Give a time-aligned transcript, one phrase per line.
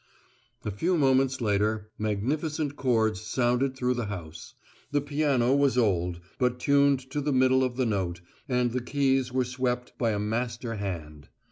[0.65, 4.55] A few moments later, magnificent chords sounded through the house.
[4.89, 8.19] The piano was old, but tuned to the middle of the note,
[8.49, 11.29] and the keys were swept by a master hand.